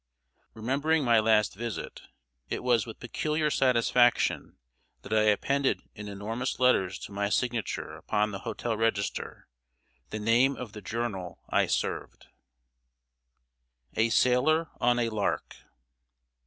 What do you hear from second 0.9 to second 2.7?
my last visit, it